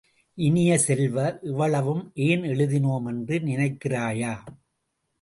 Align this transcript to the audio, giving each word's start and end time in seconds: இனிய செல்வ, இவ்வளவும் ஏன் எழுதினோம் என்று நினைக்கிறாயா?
இனிய 0.37 0.77
செல்வ, 0.77 1.39
இவ்வளவும் 1.41 2.11
ஏன் 2.13 2.41
எழுதினோம் 2.41 3.07
என்று 3.07 3.37
நினைக்கிறாயா? 3.39 4.33